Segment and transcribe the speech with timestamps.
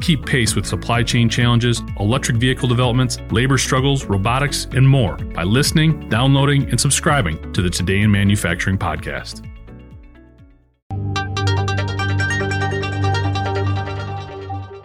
[0.00, 5.42] Keep pace with supply chain challenges, electric vehicle developments, labor struggles, robotics, and more by
[5.42, 9.46] listening, downloading, and subscribing to the Today in Manufacturing podcast.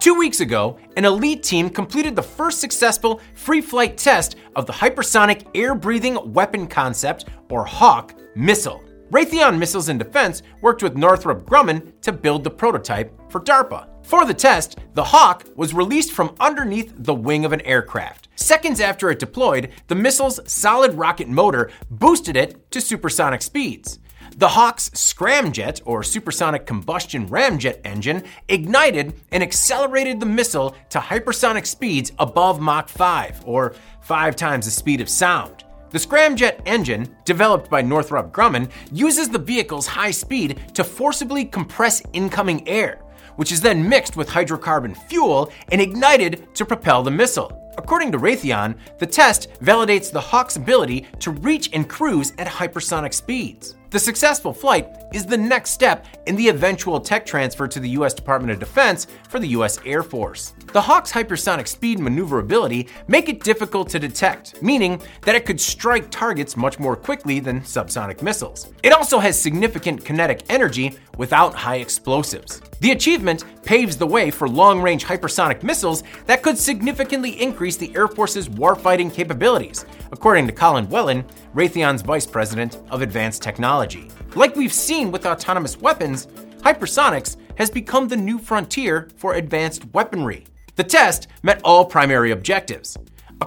[0.00, 4.72] Two weeks ago, an elite team completed the first successful free flight test of the
[4.72, 8.82] hypersonic air breathing weapon concept, or HAWC, missile.
[9.10, 13.88] Raytheon Missiles and Defense worked with Northrop Grumman to build the prototype for DARPA.
[14.06, 18.28] For the test, the HAWC was released from underneath the wing of an aircraft.
[18.36, 23.98] Seconds after it deployed, the missile's solid rocket motor boosted it to supersonic speeds.
[24.36, 31.66] The HAWC's scramjet, or supersonic combustion ramjet engine, ignited and accelerated the missile to hypersonic
[31.66, 35.64] speeds above Mach 5, or five times the speed of sound.
[35.90, 42.02] The scramjet engine, developed by Northrop Grumman, uses the vehicle's high speed to forcibly compress
[42.12, 43.00] incoming air,
[43.36, 47.62] which is then mixed with hydrocarbon fuel and ignited to propel the missile.
[47.78, 53.12] According to Raytheon, the test validates the HAWC's ability to reach and cruise at hypersonic
[53.12, 53.76] speeds.
[53.90, 58.14] The successful flight is the next step in the eventual tech transfer to the US
[58.14, 60.54] Department of Defense for the US Air Force.
[60.72, 66.10] The HAWC's hypersonic speed maneuverability make it difficult to detect, meaning that it could strike
[66.10, 68.72] targets much more quickly than subsonic missiles.
[68.82, 72.60] It also has significant kinetic energy without high explosives.
[72.80, 77.94] The achievement paves the way for long range hypersonic missiles that could significantly increase the
[77.96, 84.10] Air Force's warfighting capabilities, according to Colin Whelan, Raytheon's Vice President of Advanced Technology.
[84.34, 86.26] Like we've seen with autonomous weapons,
[86.58, 90.44] hypersonics has become the new frontier for advanced weaponry.
[90.74, 92.98] The test met all primary objectives.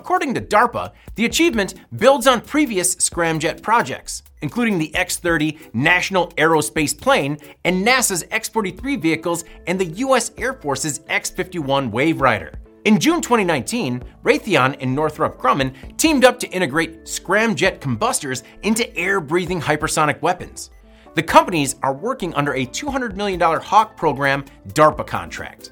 [0.10, 6.30] According to DARPA, the achievement builds on previous scramjet projects, including the X 30 National
[6.30, 10.32] Aerospace Plane and NASA's X 43 vehicles and the U.S.
[10.40, 12.56] Air Force's X 51 Waverider.
[12.86, 19.22] In June 2019, Raytheon and Northrop Grumman teamed up to integrate scramjet combustors into air
[19.22, 20.72] breathing hypersonic weapons.
[21.14, 25.70] The companies are working under a $200 million HAWC program DARPA contract.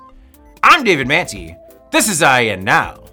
[0.62, 1.58] I'm David Mantey.
[1.90, 3.07] This is IEN Now.